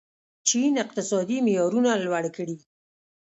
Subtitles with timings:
[0.49, 2.55] چین اقتصادي معیارونه لوړ کړي.